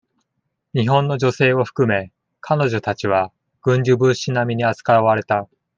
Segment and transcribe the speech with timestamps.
[0.73, 5.47] 日本の女性を含め、彼女たちは、軍需物資なみに扱われた。